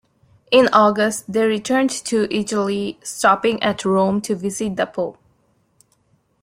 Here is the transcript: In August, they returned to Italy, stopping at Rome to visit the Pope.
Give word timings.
In 0.49 0.67
August, 0.73 1.31
they 1.31 1.45
returned 1.45 1.91
to 1.91 2.27
Italy, 2.35 2.97
stopping 3.03 3.61
at 3.61 3.85
Rome 3.85 4.19
to 4.21 4.33
visit 4.35 4.75
the 4.75 4.87
Pope. 4.87 5.19